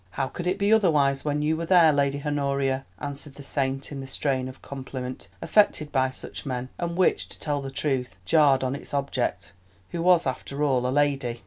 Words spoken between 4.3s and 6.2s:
of compliment affected by